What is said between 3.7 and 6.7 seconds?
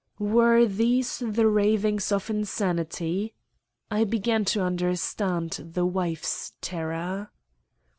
I began to understand the wife's